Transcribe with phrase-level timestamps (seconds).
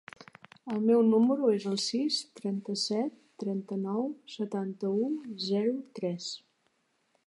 [0.75, 5.01] El meu número es el sis, trenta-set, trenta-nou, setanta-u,
[5.51, 6.33] zero, tres.